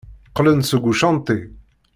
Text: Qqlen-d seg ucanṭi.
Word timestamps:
Qqlen-d 0.29 0.65
seg 0.71 0.83
ucanṭi. 0.91 1.39